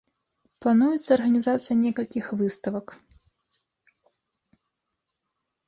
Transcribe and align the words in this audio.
Плануецца 0.65 1.11
арганізацыя 1.17 1.77
некалькіх 1.83 2.31
выставак. 2.41 2.97